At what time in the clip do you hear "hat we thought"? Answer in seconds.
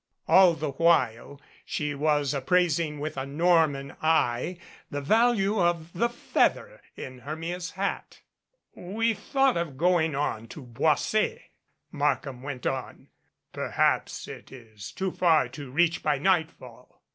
7.73-9.57